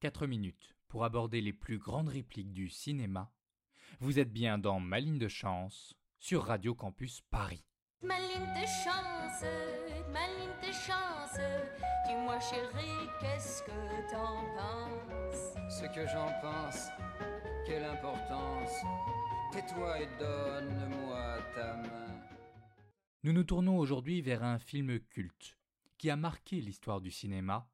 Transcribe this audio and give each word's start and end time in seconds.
4 0.00 0.26
minutes 0.26 0.76
pour 0.88 1.04
aborder 1.04 1.40
les 1.40 1.52
plus 1.52 1.78
grandes 1.78 2.08
répliques 2.08 2.52
du 2.52 2.68
cinéma. 2.68 3.32
Vous 4.00 4.18
êtes 4.18 4.32
bien 4.32 4.58
dans 4.58 4.78
Ma 4.78 5.00
ligne 5.00 5.18
de 5.18 5.28
chance 5.28 5.94
sur 6.18 6.44
Radio 6.44 6.74
Campus 6.74 7.22
Paris. 7.30 7.64
Ma 8.02 8.18
ligne 8.18 8.52
de 8.52 8.66
chance, 8.66 9.44
ma 10.12 10.26
ligne 10.26 10.60
de 10.60 10.72
chance. 10.72 11.40
Dis-moi 12.06 12.38
chérie, 12.40 13.08
qu'est-ce 13.20 13.62
que 13.62 14.10
t'en 14.10 14.44
penses? 14.54 15.54
Ce 15.80 15.86
que 15.94 16.06
j'en 16.06 16.30
pense, 16.42 16.88
quelle 17.66 17.84
importance. 17.84 18.74
Tais-toi 19.52 20.02
et 20.02 20.08
donne-moi 20.18 21.38
ta 21.54 21.76
main. 21.76 22.20
Nous 23.22 23.32
nous 23.32 23.44
tournons 23.44 23.78
aujourd'hui 23.78 24.20
vers 24.20 24.44
un 24.44 24.58
film 24.58 25.00
culte 25.00 25.56
qui 25.96 26.10
a 26.10 26.16
marqué 26.16 26.60
l'histoire 26.60 27.00
du 27.00 27.10
cinéma, 27.10 27.66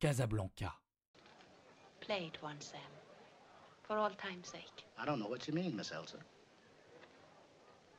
Casablanca. 0.00 0.81
Play 2.02 2.30
it 2.34 2.42
once, 2.42 2.66
Sam. 2.66 2.80
For 3.84 3.96
all 3.96 4.10
time's 4.10 4.48
sake. 4.48 4.84
I 4.98 5.04
don't 5.04 5.20
know 5.20 5.28
what 5.28 5.46
you 5.46 5.54
mean, 5.54 5.76
Miss 5.76 5.92
Elsa. 5.92 6.16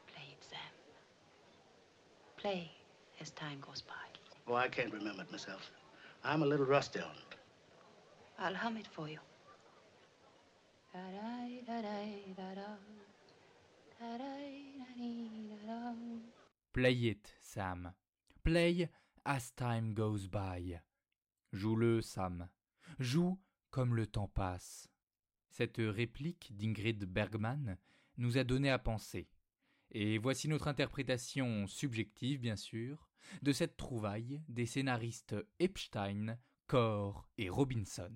Play 0.08 0.28
it, 0.32 0.44
Sam. 0.44 0.74
Play 2.38 2.72
as 3.22 3.32
time 3.32 3.60
goes 3.62 3.82
by. 3.82 3.94
Oh, 4.48 4.56
I 4.56 4.68
can't 4.68 4.94
remember 4.94 5.22
it, 5.22 5.32
Miss 5.32 5.48
Elsa. 5.48 5.72
I'm 6.24 6.44
a 6.44 6.46
little 6.46 6.66
rusty 6.66 7.00
on 7.00 7.12
it. 7.12 7.38
I'll 8.40 8.54
hum 8.54 8.76
it 8.78 8.88
for 8.88 9.08
you. 9.08 9.20
Play 16.74 16.94
it, 16.94 17.34
Sam. 17.42 17.94
Play 18.44 18.90
as 19.26 19.52
time 19.52 19.94
goes 19.94 20.28
by. 20.28 20.82
Joue-le, 21.56 22.02
Sam. 22.02 22.50
Joue 23.00 23.38
comme 23.74 23.96
le 23.96 24.06
temps 24.06 24.28
passe. 24.28 24.88
Cette 25.50 25.78
réplique 25.80 26.56
d'Ingrid 26.56 27.06
Bergman 27.06 27.80
nous 28.18 28.38
a 28.38 28.44
donné 28.44 28.70
à 28.70 28.78
penser. 28.78 29.32
Et 29.90 30.20
voici 30.20 30.48
notre 30.48 30.68
interprétation 30.68 31.66
subjective, 31.66 32.40
bien 32.40 32.56
sûr, 32.56 33.10
de 33.42 33.52
cette 33.52 33.76
trouvaille 33.76 34.44
des 34.48 34.68
scénaristes 34.68 35.36
Epstein, 35.58 36.38
Core 36.68 37.28
et 37.40 37.50
Robinson. 37.50 38.16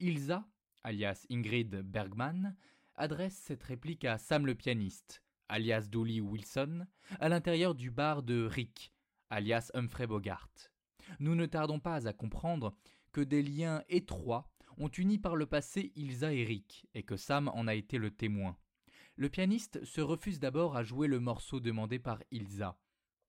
Ilsa, 0.00 0.48
alias 0.82 1.24
Ingrid 1.30 1.76
Bergman, 1.82 2.56
adresse 2.96 3.36
cette 3.36 3.62
réplique 3.62 4.04
à 4.04 4.18
Sam 4.18 4.46
le 4.46 4.56
pianiste, 4.56 5.22
alias 5.48 5.86
Dooley 5.88 6.20
Wilson, 6.20 6.88
à 7.20 7.28
l'intérieur 7.28 7.76
du 7.76 7.92
bar 7.92 8.24
de 8.24 8.44
Rick, 8.44 8.92
alias 9.30 9.70
Humphrey 9.74 10.08
Bogart. 10.08 10.50
Nous 11.20 11.36
ne 11.36 11.46
tardons 11.46 11.78
pas 11.78 12.08
à 12.08 12.12
comprendre 12.12 12.76
que 13.18 13.24
des 13.24 13.42
liens 13.42 13.82
étroits 13.88 14.48
ont 14.76 14.90
uni 14.90 15.18
par 15.18 15.34
le 15.34 15.44
passé 15.44 15.90
Ilsa 15.96 16.32
et 16.32 16.44
Rick, 16.44 16.86
et 16.94 17.02
que 17.02 17.16
Sam 17.16 17.48
en 17.48 17.66
a 17.66 17.74
été 17.74 17.98
le 17.98 18.12
témoin. 18.12 18.56
Le 19.16 19.28
pianiste 19.28 19.84
se 19.84 20.00
refuse 20.00 20.38
d'abord 20.38 20.76
à 20.76 20.84
jouer 20.84 21.08
le 21.08 21.18
morceau 21.18 21.58
demandé 21.58 21.98
par 21.98 22.22
Ilsa. 22.30 22.78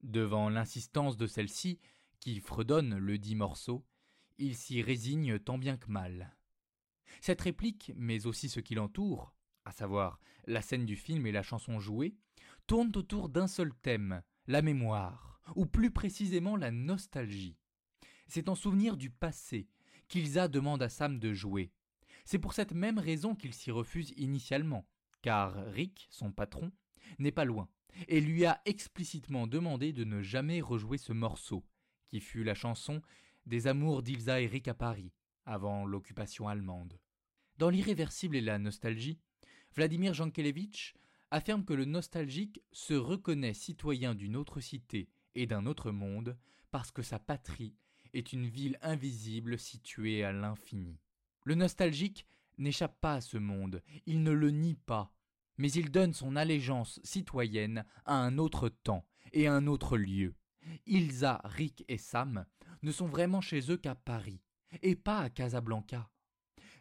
Devant 0.04 0.48
l'insistance 0.50 1.18
de 1.18 1.26
celle-ci, 1.26 1.80
qui 2.20 2.40
fredonne 2.40 3.00
le 3.00 3.18
dit 3.18 3.34
morceau, 3.34 3.84
il 4.38 4.56
s'y 4.56 4.84
résigne 4.84 5.40
tant 5.40 5.58
bien 5.58 5.76
que 5.76 5.90
mal. 5.90 6.38
Cette 7.20 7.42
réplique, 7.42 7.92
mais 7.96 8.28
aussi 8.28 8.48
ce 8.48 8.60
qui 8.60 8.76
l'entoure, 8.76 9.34
à 9.66 9.72
savoir 9.72 10.20
la 10.46 10.62
scène 10.62 10.86
du 10.86 10.96
film 10.96 11.26
et 11.26 11.32
la 11.32 11.42
chanson 11.42 11.80
jouée, 11.80 12.14
tournent 12.68 12.96
autour 12.96 13.28
d'un 13.28 13.48
seul 13.48 13.74
thème, 13.82 14.22
la 14.46 14.62
mémoire, 14.62 15.42
ou 15.56 15.66
plus 15.66 15.90
précisément 15.90 16.58
la 16.58 16.70
nostalgie. 16.70 17.58
C'est 18.28 18.50
en 18.50 18.54
souvenir 18.54 18.96
du 18.96 19.10
passé 19.10 19.68
qu'Ilsa 20.10 20.48
demande 20.48 20.84
à 20.84 20.90
Sam 20.90 21.20
de 21.20 21.34
jouer. 21.34 21.72
C'est 22.26 22.40
pour 22.40 22.54
cette 22.54 22.74
même 22.74 23.00
raison 23.00 23.36
qu'il 23.36 23.54
s'y 23.54 23.72
refuse 23.72 24.14
initialement, 24.18 24.86
car 25.22 25.56
Rick, 25.68 26.08
son 26.12 26.32
patron, 26.32 26.72
n'est 27.18 27.32
pas 27.32 27.46
loin, 27.46 27.70
et 28.08 28.20
lui 28.20 28.46
a 28.46 28.62
explicitement 28.66 29.48
demandé 29.48 29.94
de 29.94 30.04
ne 30.04 30.22
jamais 30.22 30.62
rejouer 30.62 30.98
ce 30.98 31.14
morceau, 31.14 31.64
qui 32.08 32.20
fut 32.20 32.44
la 32.44 32.56
chanson 32.56 33.02
des 33.46 33.68
amours 33.68 34.04
d'Ilsa 34.04 34.42
et 34.42 34.48
Rick 34.48 34.68
à 34.68 34.74
Paris, 34.74 35.14
avant 35.46 35.86
l'occupation 35.86 36.48
allemande. 36.48 37.00
Dans 37.58 37.70
L'irréversible 37.70 38.36
et 38.36 38.42
la 38.42 38.60
nostalgie, 38.60 39.20
Vladimir 39.76 40.14
Jankelevitch 40.14 40.96
affirme 41.32 41.66
que 41.66 41.74
le 41.74 41.86
nostalgique 41.86 42.62
se 42.72 42.94
reconnaît 42.94 43.54
citoyen 43.54 44.16
d'une 44.16 44.36
autre 44.36 44.60
cité 44.60 45.10
et 45.36 45.46
d'un 45.46 45.66
autre 45.66 45.92
monde 45.92 46.38
parce 46.72 46.92
que 46.92 47.02
sa 47.02 47.20
patrie 47.20 47.76
est 48.14 48.34
une 48.34 48.48
ville 48.48 48.78
invisible 48.82 49.58
située 49.58 50.24
à 50.24 50.32
l'infini. 50.32 51.00
Le 51.44 51.56
nostalgique 51.56 52.26
n'échappe 52.58 53.00
pas 53.00 53.16
à 53.16 53.22
ce 53.22 53.38
monde, 53.38 53.82
il 54.06 54.24
ne 54.24 54.32
le 54.32 54.52
nie 54.52 54.76
pas, 54.76 55.14
mais 55.58 55.72
il 55.72 55.92
donne 55.92 56.14
son 56.14 56.36
allégeance 56.36 57.00
citoyenne 57.04 57.86
à 58.06 58.16
un 58.16 58.38
autre 58.38 58.70
temps 58.70 59.06
et 59.34 59.48
à 59.48 59.54
un 59.54 59.68
autre 59.68 59.98
lieu. 59.98 60.36
Ilsa, 60.86 61.42
Rick 61.44 61.86
et 61.88 61.98
Sam 61.98 62.46
ne 62.82 62.92
sont 62.92 63.08
vraiment 63.08 63.42
chez 63.42 63.72
eux 63.72 63.78
qu'à 63.78 63.96
Paris, 63.96 64.42
et 64.82 64.96
pas 64.96 65.20
à 65.20 65.30
Casablanca. 65.30 66.10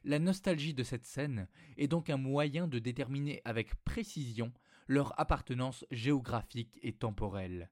La 0.04 0.18
nostalgie 0.18 0.74
de 0.74 0.84
cette 0.84 1.06
scène 1.06 1.48
est 1.76 1.88
donc 1.88 2.08
un 2.08 2.16
moyen 2.16 2.68
de 2.68 2.78
déterminer 2.78 3.42
avec 3.44 3.74
précision 3.84 4.52
leur 4.86 5.18
appartenance 5.20 5.84
géographique 5.90 6.78
et 6.82 6.92
temporelle. 6.92 7.70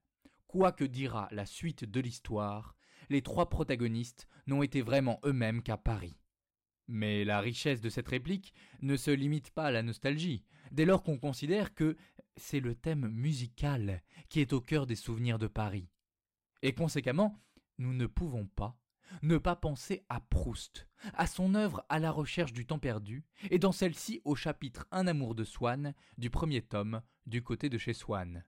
Quoi 0.48 0.72
que 0.72 0.84
dira 0.84 1.28
la 1.32 1.46
suite 1.46 1.84
de 1.84 2.00
l'histoire, 2.00 2.75
les 3.08 3.22
trois 3.22 3.48
protagonistes 3.48 4.28
n'ont 4.46 4.62
été 4.62 4.82
vraiment 4.82 5.20
eux-mêmes 5.24 5.62
qu'à 5.62 5.76
Paris. 5.76 6.16
Mais 6.88 7.24
la 7.24 7.40
richesse 7.40 7.80
de 7.80 7.88
cette 7.88 8.08
réplique 8.08 8.54
ne 8.80 8.96
se 8.96 9.10
limite 9.10 9.50
pas 9.50 9.64
à 9.64 9.70
la 9.70 9.82
nostalgie, 9.82 10.44
dès 10.70 10.84
lors 10.84 11.02
qu'on 11.02 11.18
considère 11.18 11.74
que 11.74 11.96
c'est 12.36 12.60
le 12.60 12.74
thème 12.74 13.08
musical 13.08 14.02
qui 14.28 14.40
est 14.40 14.52
au 14.52 14.60
cœur 14.60 14.86
des 14.86 14.94
souvenirs 14.94 15.38
de 15.38 15.48
Paris. 15.48 15.88
Et 16.62 16.74
conséquemment, 16.74 17.40
nous 17.78 17.92
ne 17.92 18.06
pouvons 18.06 18.46
pas 18.46 18.78
ne 19.22 19.38
pas 19.38 19.56
penser 19.56 20.04
à 20.08 20.20
Proust, 20.20 20.86
à 21.14 21.26
son 21.26 21.54
œuvre 21.54 21.84
à 21.88 21.98
la 21.98 22.10
recherche 22.10 22.52
du 22.52 22.66
temps 22.66 22.78
perdu, 22.78 23.24
et 23.50 23.58
dans 23.58 23.72
celle-ci 23.72 24.20
au 24.24 24.34
chapitre 24.34 24.86
Un 24.90 25.06
amour 25.06 25.34
de 25.34 25.44
Swann 25.44 25.94
du 26.18 26.30
premier 26.30 26.62
tome 26.62 27.02
du 27.26 27.42
côté 27.42 27.68
de 27.68 27.78
chez 27.78 27.92
Swann. 27.92 28.44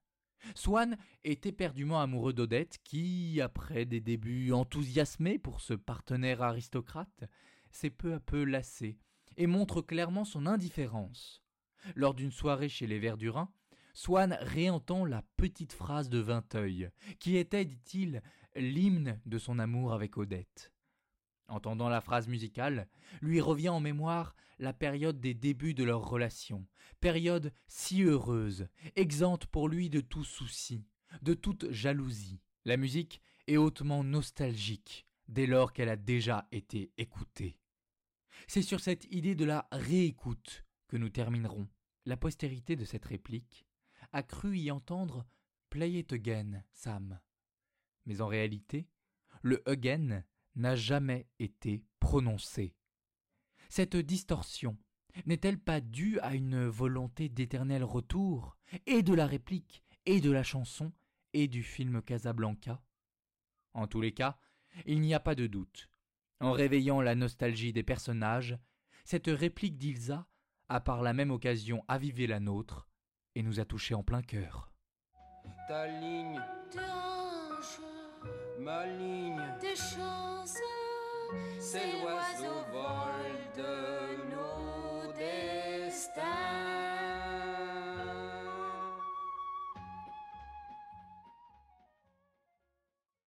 Swann 0.55 0.97
est 1.25 1.47
éperdument 1.47 2.01
amoureux 2.01 2.33
d'Odette 2.33 2.79
qui, 2.85 3.41
après 3.41 3.85
des 3.85 4.01
débuts 4.01 4.53
enthousiasmés 4.53 5.39
pour 5.39 5.61
ce 5.61 5.75
partenaire 5.75 6.43
aristocrate, 6.43 7.25
s'est 7.71 7.91
peu 7.91 8.15
à 8.15 8.21
peu 8.21 8.45
lassé 8.45 8.99
et 9.37 9.47
montre 9.47 9.83
clairement 9.83 10.25
son 10.25 10.47
indifférence. 10.47 11.43
Lors 11.95 12.15
d'une 12.15 12.33
soirée 12.33 12.69
chez 12.69 12.87
les 12.87 12.99
Verdurins, 12.99 13.53
Swann 13.95 14.37
réentend 14.41 15.05
la 15.05 15.23
petite 15.37 15.73
phrase 15.73 16.09
de 16.09 16.19
Vinteuil, 16.19 16.91
qui 17.19 17.37
était, 17.37 17.65
dit-il, 17.65 18.23
l'hymne 18.55 19.21
de 19.27 19.39
son 19.39 19.59
amour 19.59 19.93
avec 19.93 20.17
Odette. 20.17 20.73
Entendant 21.49 21.89
la 21.89 22.03
phrase 22.03 22.29
musicale, 22.29 22.89
lui 23.23 23.41
revient 23.41 23.71
en 23.71 23.81
mémoire 23.81 24.37
la 24.59 24.73
période 24.73 25.21
des 25.21 25.35
débuts 25.35 25.75
de 25.75 25.85
leur 25.85 26.07
relation, 26.07 26.67
période 27.01 27.53
si 27.67 28.03
heureuse, 28.03 28.69
exempte 28.97 29.47
pour 29.47 29.69
lui 29.69 29.89
de 29.89 30.01
tout 30.01 30.25
souci, 30.25 30.85
de 31.23 31.35
toute 31.35 31.71
jalousie. 31.71 32.41
La 32.65 32.77
musique 32.77 33.23
est 33.47 33.57
hautement 33.57 34.05
nostalgique, 34.05 35.07
dès 35.27 35.47
lors 35.47 35.73
qu'elle 35.73 35.89
a 35.89 35.97
déjà 35.97 36.47
été 36.53 36.93
écoutée. 36.99 37.59
C'est 38.47 38.63
sur 38.63 38.81
cette 38.81 39.07
idée 39.11 39.35
de 39.35 39.45
la 39.45 39.67
réécoute 39.73 40.65
que 40.87 40.97
nous 40.97 41.11
terminerons. 41.11 41.69
La 42.05 42.17
postérité 42.17 42.77
de 42.77 42.85
cette 42.85 43.07
réplique 43.07 43.67
a 44.13 44.23
cru 44.23 44.57
y 44.57 44.71
entendre 44.71 45.27
Play 45.71 45.93
it 45.93 46.13
again, 46.13 46.63
Sam. 46.73 47.21
Mais 48.07 48.21
en 48.21 48.27
réalité, 48.27 48.89
le 49.43 49.63
again 49.69 50.25
n'a 50.59 50.77
jamais 50.77 51.27
été 51.39 51.83
prononcé. 52.01 52.75
Cette 53.69 53.97
distorsion 53.97 54.77
n'est-elle 55.27 55.59
pas 55.59 55.81
due 55.81 56.19
à 56.21 56.35
une 56.35 56.67
volonté 56.67 57.29
d'éternel 57.29 57.83
retour, 57.85 58.57
et 58.87 59.03
de 59.03 59.15
la 59.15 59.27
réplique, 59.27 59.83
et 60.07 60.21
de 60.21 60.31
la 60.31 60.43
chanson, 60.43 60.93
et 61.33 61.49
du 61.49 61.63
film 61.63 62.03
Casablanca? 62.03 62.83
En 63.75 63.87
tous 63.87 64.01
les 64.01 64.13
cas, 64.13 64.39
il 64.87 65.01
n'y 65.01 65.15
a 65.15 65.21
pas 65.21 65.35
de 65.35 65.47
doute. 65.47 65.91
En 66.41 66.53
réveillant 66.53 67.01
la 67.01 67.15
nostalgie 67.15 67.73
des 67.73 67.83
personnages, 67.83 68.59
cette 69.05 69.27
réplique 69.27 69.77
d'Ilsa 69.77 70.29
a 70.69 70.81
par 70.81 71.03
la 71.03 71.13
même 71.13 71.31
occasion 71.31 71.85
avivé 71.89 72.27
la 72.27 72.41
nôtre 72.41 72.89
et 73.35 73.43
nous 73.43 73.61
a 73.61 73.65
touchés 73.65 73.95
en 73.95 74.03
plein 74.03 74.23
cœur. 74.23 74.73
Ta 75.67 75.87
ligne, 76.01 76.41
Tes 76.71 76.79
hanches, 78.69 78.75
ma 78.75 78.87
ligne, 78.87 79.43
tes 79.61 79.77
chances, 79.77 80.59
c'est 81.59 81.93
l'oiseau 82.03 82.65
vol 82.73 83.37
de 83.57 84.31
nos 84.31 84.78